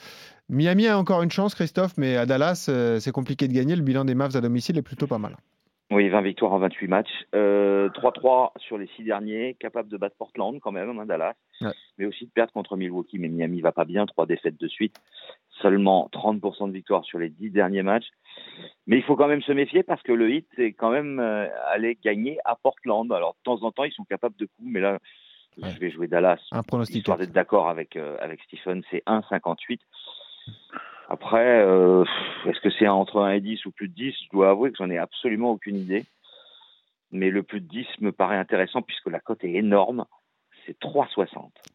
Miami 0.49 0.87
a 0.87 0.99
encore 0.99 1.23
une 1.23 1.31
chance, 1.31 1.55
Christophe, 1.55 1.93
mais 1.97 2.17
à 2.17 2.25
Dallas, 2.25 2.67
euh, 2.69 2.99
c'est 2.99 3.11
compliqué 3.11 3.47
de 3.47 3.53
gagner. 3.53 3.75
Le 3.75 3.81
bilan 3.81 4.05
des 4.05 4.13
Mavs 4.15 4.35
à 4.35 4.41
domicile 4.41 4.77
est 4.77 4.83
plutôt 4.83 5.07
pas 5.07 5.17
mal. 5.17 5.37
Oui, 5.91 6.09
20 6.09 6.21
victoires 6.21 6.51
en 6.51 6.57
28 6.59 6.87
matchs. 6.87 7.25
Euh, 7.35 7.89
3-3 7.89 8.51
sur 8.57 8.77
les 8.77 8.87
six 8.95 9.03
derniers, 9.03 9.55
capable 9.59 9.87
de 9.87 9.97
battre 9.97 10.15
Portland 10.17 10.59
quand 10.59 10.71
même, 10.71 10.97
hein, 10.99 11.05
Dallas. 11.05 11.35
Ouais. 11.61 11.71
Mais 11.99 12.05
aussi 12.05 12.25
de 12.25 12.31
perdre 12.31 12.51
contre 12.53 12.75
Milwaukee. 12.75 13.19
Mais 13.19 13.27
Miami 13.27 13.61
va 13.61 13.71
pas 13.71 13.85
bien, 13.85 14.07
trois 14.07 14.25
défaites 14.25 14.59
de 14.59 14.67
suite. 14.67 14.95
Seulement 15.61 16.09
30% 16.11 16.67
de 16.69 16.73
victoires 16.73 17.05
sur 17.05 17.19
les 17.19 17.29
dix 17.29 17.51
derniers 17.51 17.83
matchs. 17.83 18.07
Mais 18.87 18.97
il 18.97 19.03
faut 19.03 19.15
quand 19.15 19.27
même 19.27 19.43
se 19.43 19.51
méfier 19.51 19.83
parce 19.83 20.01
que 20.01 20.11
le 20.11 20.31
Heat 20.33 20.47
est 20.57 20.73
quand 20.73 20.89
même 20.89 21.19
euh, 21.19 21.47
allé 21.67 21.97
gagner 22.03 22.39
à 22.45 22.55
Portland. 22.55 23.11
Alors 23.11 23.33
de 23.35 23.43
temps 23.43 23.61
en 23.63 23.71
temps, 23.71 23.83
ils 23.83 23.93
sont 23.93 24.05
capables 24.05 24.35
de 24.37 24.45
coups, 24.45 24.67
mais 24.69 24.79
là, 24.81 24.97
Ouais. 25.57 25.69
je 25.69 25.79
vais 25.79 25.89
jouer 25.89 26.07
Dallas. 26.07 26.41
Un 26.51 26.63
pronostic. 26.63 26.97
Histoire 26.97 27.17
d'être 27.17 27.31
d'accord 27.31 27.69
avec, 27.69 27.95
euh, 27.95 28.17
avec 28.19 28.41
Stephen, 28.41 28.83
c'est 28.91 29.01
1,58. 29.05 29.79
Après, 31.09 31.61
euh, 31.61 32.03
est-ce 32.45 32.59
que 32.61 32.69
c'est 32.71 32.87
entre 32.87 33.21
1 33.21 33.33
et 33.33 33.41
10 33.41 33.65
ou 33.65 33.71
plus 33.71 33.87
de 33.87 33.93
10 33.93 34.15
Je 34.23 34.29
dois 34.31 34.49
avouer 34.49 34.71
que 34.71 34.77
j'en 34.77 34.89
ai 34.89 34.97
absolument 34.97 35.51
aucune 35.51 35.77
idée. 35.77 36.05
Mais 37.11 37.29
le 37.29 37.43
plus 37.43 37.61
de 37.61 37.67
10 37.67 37.85
me 38.01 38.11
paraît 38.11 38.37
intéressant 38.37 38.81
puisque 38.81 39.09
la 39.09 39.19
cote 39.19 39.43
est 39.43 39.53
énorme. 39.53 40.05
C'est 40.65 40.79
3,60. 40.79 41.27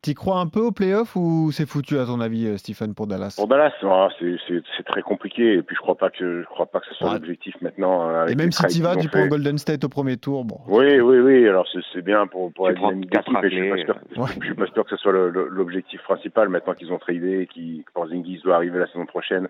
T'y 0.02 0.14
crois 0.14 0.38
un 0.40 0.46
peu 0.48 0.60
aux 0.60 0.72
playoffs 0.72 1.14
ou 1.14 1.50
c'est 1.52 1.66
foutu 1.68 1.98
à 1.98 2.06
ton 2.06 2.20
avis, 2.20 2.46
euh, 2.46 2.56
Stephen, 2.56 2.94
pour 2.94 3.06
Dallas? 3.06 3.34
Pour 3.36 3.46
Dallas, 3.46 3.72
ah, 3.82 4.08
c'est 4.18 4.84
très 4.84 5.02
compliqué. 5.02 5.54
Et 5.54 5.62
puis, 5.62 5.76
je 5.76 5.80
crois 5.80 5.94
pas 5.96 6.10
que 6.10 6.40
je 6.42 6.46
crois 6.46 6.66
pas 6.66 6.80
que 6.80 6.86
ce 6.86 6.94
soit 6.94 7.08
Ouais. 7.08 7.14
l'objectif 7.14 7.54
maintenant. 7.60 8.08
euh, 8.10 8.26
Et 8.26 8.34
même 8.34 8.50
si 8.50 8.66
tu 8.66 8.82
vas, 8.82 8.94
qu'ils 8.94 9.02
tu 9.02 9.08
prends. 9.10 9.26
Golden 9.28 9.58
State 9.58 9.84
au 9.84 9.88
premier 9.88 10.16
tour. 10.16 10.44
Bon. 10.44 10.58
Oui, 10.66 10.98
oui, 11.00 11.18
oui. 11.18 11.46
Alors 11.48 11.66
c'est 11.92 12.02
bien 12.02 12.26
pour 12.26 12.52
pour 12.52 12.66
quatre 12.68 12.92
d'équipe, 12.94 13.12
mais 13.42 13.50
je 13.50 13.54
suis 13.54 13.68
pas 13.68 13.74
raclés, 13.76 13.84
sûr. 13.84 13.96
Ouais. 14.16 14.28
Je 14.40 14.46
suis 14.46 14.54
pas 14.54 14.66
sûr 14.66 14.84
que 14.84 14.90
ce 14.90 14.96
soit 14.96 15.12
l'objectif 15.12 16.02
principal 16.02 16.48
maintenant 16.48 16.74
qu'ils 16.74 16.92
ont 16.92 16.98
tradé, 16.98 17.42
et 17.42 17.46
qui 17.46 17.84
que 17.86 17.92
Porzingis 17.92 18.40
doit 18.42 18.56
arriver 18.56 18.78
la 18.80 18.86
saison 18.88 19.06
prochaine. 19.06 19.48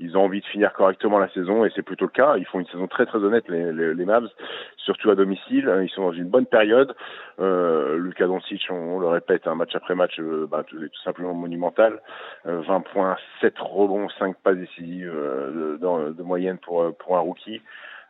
Ils 0.00 0.16
ont 0.18 0.24
envie 0.24 0.40
de 0.40 0.46
finir 0.46 0.72
correctement 0.74 1.18
la 1.18 1.30
saison 1.32 1.64
et 1.64 1.70
c'est 1.74 1.82
plutôt 1.82 2.04
le 2.06 2.10
cas. 2.10 2.36
Ils 2.36 2.44
font 2.46 2.60
une 2.60 2.66
saison 2.66 2.86
très 2.88 3.06
très 3.06 3.18
honnête 3.18 3.44
les, 3.48 3.72
les, 3.72 3.94
les 3.94 4.04
Mavs, 4.04 4.28
surtout 4.76 5.10
à 5.10 5.14
domicile. 5.14 5.70
Ils 5.82 5.88
sont 5.90 6.02
dans 6.02 6.12
une 6.12 6.28
bonne 6.28 6.46
période. 6.46 6.94
Euh, 7.40 7.96
Luka 7.98 8.26
Doncic, 8.26 8.60
on, 8.70 8.81
on 8.82 8.98
le 8.98 9.08
répète, 9.08 9.46
un 9.46 9.54
match 9.54 9.74
après 9.74 9.94
match, 9.94 10.18
euh, 10.20 10.46
bah, 10.50 10.62
tout, 10.66 10.76
tout 10.78 11.02
simplement 11.04 11.34
monumental. 11.34 12.00
Euh, 12.46 12.60
20 12.66 12.80
points, 12.92 13.16
7 13.40 13.54
rebonds, 13.58 14.08
5 14.18 14.36
passes 14.42 14.56
décisives 14.56 15.12
euh, 15.14 15.76
de, 15.78 16.12
de 16.12 16.22
moyenne 16.22 16.58
pour 16.58 16.82
euh, 16.82 16.92
pour 16.98 17.16
un 17.16 17.20
rookie. 17.20 17.60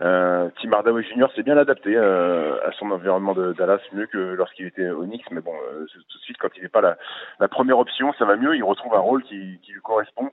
Euh, 0.00 0.48
Tim 0.60 0.72
Hardaway 0.72 1.04
Jr. 1.04 1.26
s'est 1.36 1.44
bien 1.44 1.56
adapté 1.56 1.94
euh, 1.96 2.56
à 2.66 2.72
son 2.72 2.90
environnement 2.90 3.34
de 3.34 3.52
Dallas, 3.52 3.78
mieux 3.92 4.06
que 4.06 4.18
lorsqu'il 4.18 4.66
était 4.66 4.90
au 4.90 5.04
Knicks. 5.04 5.30
Mais 5.30 5.40
bon, 5.40 5.52
euh, 5.72 5.86
tout 5.86 6.18
de 6.18 6.22
suite, 6.24 6.38
quand 6.38 6.48
il 6.56 6.62
n'est 6.62 6.68
pas 6.68 6.80
la, 6.80 6.96
la 7.38 7.46
première 7.46 7.78
option, 7.78 8.12
ça 8.14 8.24
va 8.24 8.34
mieux. 8.36 8.56
Il 8.56 8.64
retrouve 8.64 8.94
un 8.94 8.98
rôle 8.98 9.22
qui, 9.22 9.60
qui 9.62 9.70
lui 9.72 9.80
correspond. 9.80 10.30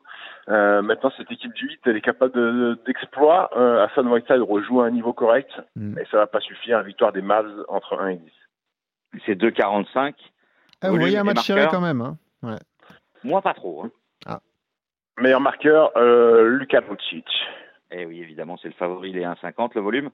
Euh, 0.47 0.81
maintenant, 0.81 1.11
cette 1.17 1.31
équipe 1.31 1.53
du 1.53 1.67
8, 1.67 1.81
elle 1.85 1.97
est 1.97 2.01
capable 2.01 2.33
de- 2.33 2.79
d'exploits. 2.87 3.51
Euh, 3.57 3.85
Hassan 3.85 4.07
Whiteside 4.07 4.41
rejoue 4.41 4.81
à 4.81 4.85
un 4.85 4.91
niveau 4.91 5.13
correct, 5.13 5.51
Mm. 5.75 5.93
mais 5.97 6.05
ça 6.09 6.17
va 6.17 6.25
pas 6.25 6.39
suffire. 6.39 6.81
Victoire 6.81 7.11
des 7.11 7.21
Mavs 7.21 7.63
entre 7.67 7.99
1 7.99 8.07
et 8.07 8.15
10. 8.15 8.31
C'est 9.25 9.35
2,45. 9.35 10.13
Ah, 10.81 10.89
vous 10.89 10.97
voyez 10.97 11.17
un 11.17 11.23
match 11.23 11.49
marqueur. 11.49 11.71
quand 11.71 11.81
même. 11.81 12.01
hein. 12.01 12.17
Moi, 13.23 13.41
pas 13.41 13.53
trop. 13.53 13.85
Hein. 14.25 14.39
Meilleur 15.17 15.41
marqueur, 15.41 15.91
euh, 15.97 16.47
Luka 16.47 16.79
Doncic. 16.81 17.27
Eh 17.91 18.05
oui, 18.05 18.21
évidemment, 18.21 18.57
c'est 18.61 18.69
le 18.69 18.73
favori, 18.75 19.11
les 19.11 19.23
1,50. 19.23 19.71
Le 19.75 19.81
volume 19.81 20.09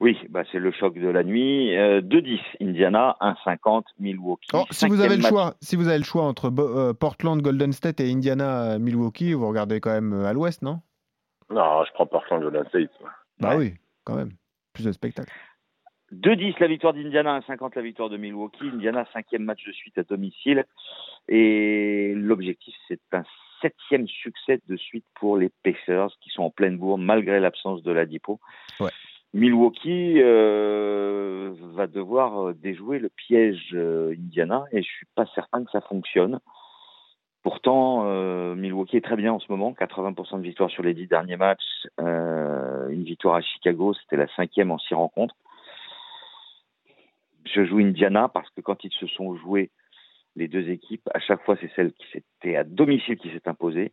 Oui, 0.00 0.16
bah 0.30 0.42
c'est 0.50 0.58
le 0.58 0.72
choc 0.72 0.94
de 0.94 1.08
la 1.08 1.22
nuit. 1.22 1.76
2-10 1.76 2.40
Indiana, 2.62 3.16
1-50 3.20 3.82
Milwaukee. 3.98 4.48
Oh, 4.54 4.64
si 4.70 4.88
vous 4.88 5.02
avez 5.02 5.16
le 5.16 5.22
choix, 5.22 5.54
si 5.60 5.76
vous 5.76 5.88
avez 5.88 5.98
le 5.98 6.04
choix 6.04 6.22
entre 6.22 6.48
Portland, 6.92 7.40
Golden 7.42 7.72
State 7.72 8.00
et 8.00 8.10
Indiana, 8.10 8.78
Milwaukee, 8.78 9.34
vous 9.34 9.46
regardez 9.46 9.78
quand 9.80 9.92
même 9.92 10.24
à 10.24 10.32
l'Ouest, 10.32 10.62
non? 10.62 10.80
Non, 11.50 11.84
je 11.84 11.92
prends 11.92 12.06
Portland, 12.06 12.40
Golden 12.40 12.64
State. 12.68 12.90
Bah 13.40 13.56
oui, 13.58 13.74
quand 14.04 14.16
même 14.16 14.32
plus 14.72 14.84
de 14.84 14.92
spectacle. 14.92 15.32
2-10 16.12 16.56
la 16.58 16.66
victoire 16.66 16.92
d'Indiana, 16.92 17.40
1-50 17.40 17.72
la 17.76 17.82
victoire 17.82 18.08
de 18.08 18.16
Milwaukee. 18.16 18.68
Indiana, 18.72 19.06
cinquième 19.12 19.44
match 19.44 19.64
de 19.64 19.72
suite 19.72 19.96
à 19.98 20.02
domicile. 20.02 20.64
Et 21.28 22.12
l'objectif, 22.16 22.74
c'est 22.88 23.00
un 23.12 23.22
septième 23.62 24.08
succès 24.08 24.60
de 24.66 24.76
suite 24.76 25.04
pour 25.14 25.36
les 25.36 25.50
Pacers 25.62 26.10
qui 26.20 26.30
sont 26.30 26.42
en 26.42 26.50
pleine 26.50 26.78
bourre 26.78 26.98
malgré 26.98 27.38
l'absence 27.38 27.82
de 27.82 27.92
la 27.92 28.06
Dipo. 28.06 28.40
Milwaukee 29.32 30.14
euh, 30.16 31.54
va 31.74 31.86
devoir 31.86 32.52
déjouer 32.54 32.98
le 32.98 33.10
piège 33.10 33.68
euh, 33.74 34.12
Indiana 34.18 34.64
et 34.72 34.82
je 34.82 34.88
suis 34.88 35.06
pas 35.14 35.26
certain 35.36 35.64
que 35.64 35.70
ça 35.70 35.80
fonctionne. 35.80 36.40
Pourtant, 37.42 38.02
euh, 38.04 38.54
Milwaukee 38.54 38.98
est 38.98 39.04
très 39.04 39.16
bien 39.16 39.32
en 39.32 39.38
ce 39.38 39.50
moment, 39.50 39.72
80% 39.72 40.38
de 40.38 40.42
victoire 40.42 40.70
sur 40.70 40.82
les 40.82 40.92
dix 40.92 41.06
derniers 41.06 41.38
matchs, 41.38 41.86
euh, 41.98 42.88
une 42.90 43.04
victoire 43.04 43.36
à 43.36 43.40
Chicago, 43.40 43.94
c'était 43.94 44.16
la 44.16 44.28
cinquième 44.36 44.70
en 44.70 44.78
six 44.78 44.94
rencontres. 44.94 45.34
Je 47.46 47.64
joue 47.64 47.78
Indiana 47.78 48.28
parce 48.28 48.50
que 48.50 48.60
quand 48.60 48.84
ils 48.84 48.92
se 48.92 49.06
sont 49.06 49.36
joués 49.36 49.70
les 50.36 50.48
deux 50.48 50.68
équipes, 50.70 51.08
à 51.12 51.18
chaque 51.18 51.42
fois, 51.44 51.56
c'est 51.60 51.70
celle 51.74 51.92
qui 51.92 52.06
s'était 52.12 52.56
à 52.56 52.64
domicile 52.64 53.16
qui 53.16 53.30
s'est 53.30 53.46
imposée. 53.46 53.92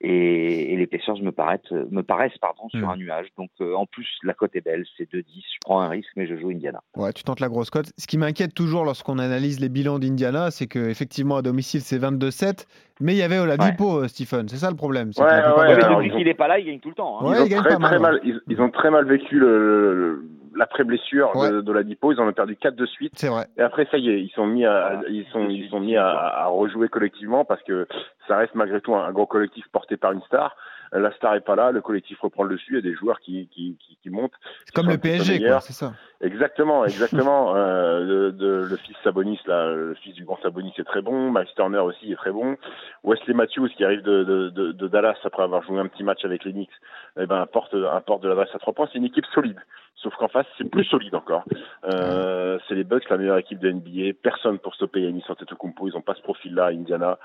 Et, 0.00 0.76
les 0.76 0.86
Pacers 0.86 1.22
me 1.22 1.30
paraissent, 1.30 1.70
me 1.90 2.02
paraissent 2.02 2.36
pardon, 2.38 2.68
sur 2.68 2.86
hmm. 2.86 2.90
un 2.90 2.96
nuage. 2.96 3.28
Donc, 3.38 3.50
euh, 3.60 3.74
en 3.74 3.86
plus, 3.86 4.06
la 4.22 4.34
cote 4.34 4.54
est 4.54 4.60
belle, 4.60 4.84
c'est 4.96 5.10
2-10. 5.10 5.24
Je 5.26 5.58
prends 5.60 5.80
un 5.80 5.88
risque, 5.88 6.10
mais 6.16 6.26
je 6.26 6.36
joue 6.36 6.50
Indiana. 6.50 6.82
Ouais, 6.96 7.12
tu 7.12 7.22
tentes 7.22 7.40
la 7.40 7.48
grosse 7.48 7.70
cote. 7.70 7.92
Ce 7.96 8.06
qui 8.06 8.18
m'inquiète 8.18 8.54
toujours 8.54 8.84
lorsqu'on 8.84 9.18
analyse 9.18 9.60
les 9.60 9.68
bilans 9.68 9.98
d'Indiana, 9.98 10.50
c'est 10.50 10.66
qu'effectivement, 10.66 11.36
à 11.36 11.42
domicile, 11.42 11.80
c'est 11.80 11.98
22-7. 11.98 12.66
Mais 13.00 13.14
il 13.14 13.18
y 13.18 13.22
avait 13.22 13.38
Oladipo, 13.38 13.98
ouais. 13.98 14.04
Euh, 14.04 14.08
Stephen. 14.08 14.48
C'est 14.48 14.56
ça 14.56 14.70
le 14.70 14.76
problème. 14.76 15.10
Ouais, 15.18 15.24
ouais, 15.24 15.76
depuis 15.76 16.10
qu'il 16.10 16.24
n'est 16.24 16.34
pas 16.34 16.48
là, 16.48 16.58
il 16.58 16.66
gagne 16.66 16.80
tout 16.80 16.90
le 16.90 16.94
temps. 16.94 17.18
Hein. 17.20 17.44
Ils, 17.46 17.56
ont 17.56 17.62
très, 17.62 17.76
très 17.76 17.98
mal, 17.98 18.20
ils, 18.24 18.60
ont 18.60 18.70
très 18.70 18.90
mal 18.90 19.06
vécu 19.06 19.38
le 19.38 20.24
l'après-blessure 20.56 21.32
de, 21.34 21.60
de, 21.60 21.72
la 21.72 21.82
Dipo, 21.82 22.12
ils 22.12 22.20
en 22.20 22.28
ont 22.28 22.32
perdu 22.32 22.56
quatre 22.56 22.76
de 22.76 22.86
suite. 22.86 23.12
C'est 23.16 23.28
vrai. 23.28 23.46
Et 23.56 23.62
après, 23.62 23.86
ça 23.90 23.98
y 23.98 24.08
est, 24.10 24.20
ils 24.20 24.30
sont 24.30 24.46
mis 24.46 24.64
à, 24.64 25.00
ils 25.08 25.26
sont, 25.32 25.48
ils 25.48 25.68
sont 25.68 25.80
mis 25.80 25.96
à, 25.96 26.08
à, 26.08 26.46
rejouer 26.46 26.88
collectivement 26.88 27.44
parce 27.44 27.62
que 27.62 27.86
ça 28.28 28.36
reste 28.36 28.54
malgré 28.54 28.80
tout 28.80 28.94
un, 28.94 29.10
gros 29.12 29.26
collectif 29.26 29.66
porté 29.72 29.96
par 29.96 30.12
une 30.12 30.22
star. 30.22 30.56
La 30.94 31.10
star 31.12 31.34
est 31.34 31.40
pas 31.40 31.56
là, 31.56 31.72
le 31.72 31.80
collectif 31.80 32.20
reprend 32.20 32.42
le 32.42 32.54
dessus, 32.54 32.72
il 32.72 32.74
y 32.74 32.78
a 32.78 32.82
des 32.82 32.94
joueurs 32.94 33.18
qui, 33.20 33.48
qui, 33.48 33.78
qui, 33.80 33.96
qui 34.02 34.10
montent. 34.10 34.34
C'est 34.66 34.74
comme 34.74 34.90
le 34.90 34.98
PSG, 34.98 35.40
quoi, 35.40 35.60
c'est 35.60 35.72
ça. 35.72 35.94
Exactement, 36.20 36.84
exactement. 36.84 37.56
euh, 37.56 38.30
de, 38.30 38.66
le 38.68 38.76
fils 38.76 38.94
Sabonis, 39.02 39.40
là, 39.46 39.72
le 39.72 39.94
fils 39.94 40.14
du 40.14 40.24
grand 40.26 40.38
Sabonis 40.42 40.74
est 40.76 40.84
très 40.84 41.00
bon. 41.00 41.32
Miles 41.32 41.48
Turner 41.56 41.78
aussi 41.78 42.12
est 42.12 42.16
très 42.16 42.30
bon. 42.30 42.58
Wesley 43.04 43.32
Matthews 43.32 43.70
qui 43.74 43.84
arrive 43.86 44.02
de, 44.02 44.22
de, 44.22 44.50
de, 44.50 44.72
de 44.72 44.88
Dallas 44.88 45.16
après 45.24 45.44
avoir 45.44 45.62
joué 45.62 45.78
un 45.78 45.86
petit 45.86 46.04
match 46.04 46.26
avec 46.26 46.44
les 46.44 46.52
Knicks, 46.52 46.70
eh 47.18 47.24
ben, 47.24 47.40
apporte, 47.40 47.74
apporte 47.74 48.22
de 48.22 48.28
l'adresse 48.28 48.54
à 48.54 48.58
trois 48.58 48.74
points. 48.74 48.88
C'est 48.92 48.98
une 48.98 49.06
équipe 49.06 49.26
solide. 49.32 49.60
Sauf 49.96 50.14
qu'en 50.16 50.28
face, 50.28 50.46
c'est 50.58 50.68
plus 50.68 50.84
solide 50.84 51.14
encore. 51.14 51.44
Euh, 51.84 52.58
c'est 52.66 52.74
les 52.74 52.82
Bucks, 52.82 53.08
la 53.08 53.18
meilleure 53.18 53.38
équipe 53.38 53.60
de 53.60 53.70
NBA. 53.70 54.18
Personne 54.20 54.58
pour 54.58 54.74
stopper 54.74 55.02
Yannis 55.02 55.24
Antetokounmpo. 55.28 55.88
Ils 55.88 55.94
n'ont 55.94 56.00
pas 56.00 56.14
ce 56.14 56.22
profil-là 56.22 56.66
à 56.66 56.70
Indiana. 56.70 57.18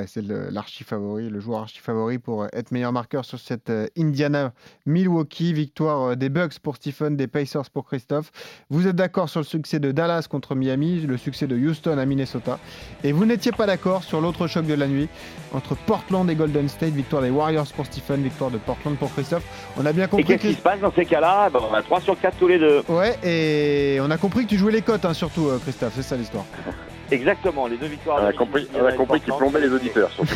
c'est 0.07 0.23
l'archi 0.23 0.83
favori, 0.83 1.29
le 1.29 1.39
joueur 1.39 1.61
archi 1.61 1.79
favori 1.79 2.17
pour 2.17 2.43
euh, 2.43 2.47
être 2.53 2.71
meilleur 2.71 2.91
marqueur 2.91 3.23
sur 3.25 3.39
cette 3.39 3.69
euh, 3.69 3.85
Indiana 3.97 4.51
Milwaukee. 4.87 5.53
Victoire 5.53 6.11
euh, 6.11 6.15
des 6.15 6.29
Bucks 6.29 6.57
pour 6.59 6.77
Stephen, 6.77 7.15
des 7.15 7.27
Pacers 7.27 7.69
pour 7.69 7.85
Christophe. 7.85 8.31
Vous 8.71 8.87
êtes 8.87 8.95
d'accord 8.95 9.29
sur 9.29 9.39
le 9.39 9.45
succès 9.45 9.79
de 9.79 9.91
Dallas 9.91 10.27
contre 10.29 10.55
Miami, 10.55 11.01
le 11.01 11.15
succès 11.17 11.45
de 11.45 11.55
Houston 11.55 11.99
à 11.99 12.05
Minnesota. 12.05 12.57
Et 13.03 13.11
vous 13.11 13.25
n'étiez 13.25 13.51
pas 13.51 13.67
d'accord 13.67 14.03
sur 14.03 14.19
l'autre 14.19 14.47
choc 14.47 14.65
de 14.65 14.73
la 14.73 14.87
nuit 14.87 15.09
entre 15.53 15.75
Portland 15.75 16.27
et 16.27 16.35
Golden 16.35 16.67
State. 16.67 16.93
Victoire 16.93 17.21
des 17.21 17.29
Warriors 17.29 17.71
pour 17.73 17.85
Stephen, 17.85 18.23
victoire 18.23 18.49
de 18.49 18.57
Portland 18.57 18.97
pour 18.97 19.13
Christophe. 19.13 19.43
On 19.77 19.85
a 19.85 19.93
bien 19.93 20.07
compris. 20.07 20.23
Et 20.23 20.25
qu'est-ce 20.25 20.53
qui 20.53 20.53
se 20.55 20.61
passe 20.61 20.79
dans 20.79 20.91
ces 20.91 21.05
cas-là? 21.05 21.51
On 21.53 21.73
a 21.73 21.83
3 21.83 22.01
sur 22.01 22.19
4 22.19 22.35
tous 22.37 22.47
les 22.47 22.57
deux. 22.57 22.81
Ouais, 22.89 23.15
et 23.23 23.99
on 24.01 24.09
a 24.09 24.17
compris 24.17 24.45
que 24.45 24.49
tu 24.49 24.57
jouais 24.57 24.71
les 24.71 24.81
cotes, 24.81 25.05
hein, 25.05 25.13
surtout, 25.13 25.49
Christophe. 25.61 25.93
C'est 25.95 26.03
ça 26.03 26.17
l'histoire. 26.17 26.45
Exactement, 27.11 27.67
les 27.67 27.77
deux 27.77 27.87
victoires. 27.87 28.19
On 28.21 28.25
a 28.25 28.33
compris, 28.33 28.67
on 28.73 28.85
a 28.85 28.91
compris 28.93 29.21
qu'ils 29.21 29.33
plombaient 29.33 29.61
les 29.61 29.71
auditeurs, 29.71 30.11
surtout. 30.11 30.33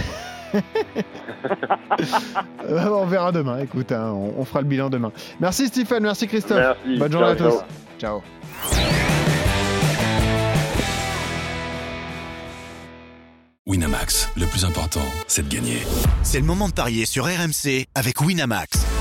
on 2.70 3.06
verra 3.06 3.32
demain, 3.32 3.60
écoute, 3.60 3.92
hein, 3.92 4.12
on, 4.12 4.44
fera 4.46 4.62
le 4.62 4.68
bilan 4.68 4.90
demain. 4.90 5.12
Merci 5.40 5.68
Stéphane, 5.68 6.04
merci 6.04 6.28
Christophe. 6.28 6.58
Merci. 6.58 6.98
Bonne 6.98 7.12
journée 7.12 7.28
à 7.28 7.36
tous. 7.36 7.64
Ciao. 8.00 8.22
Winamax, 13.68 14.30
le 14.36 14.46
plus 14.48 14.66
important, 14.66 15.06
c'est 15.28 15.48
de 15.48 15.54
gagner. 15.54 15.78
C'est 16.24 16.40
le 16.40 16.46
moment 16.46 16.68
de 16.68 16.74
parier 16.74 17.06
sur 17.06 17.26
RMC 17.26 17.86
avec 17.96 18.20
Winamax. 18.20 19.01